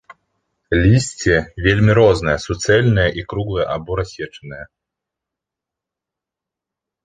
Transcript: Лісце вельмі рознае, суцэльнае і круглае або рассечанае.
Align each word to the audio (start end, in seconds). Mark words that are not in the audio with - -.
Лісце 0.83 1.35
вельмі 1.65 1.91
рознае, 1.99 2.35
суцэльнае 2.47 3.07
і 3.21 3.27
круглае 3.35 3.67
або 3.77 4.01
рассечанае. 4.03 4.61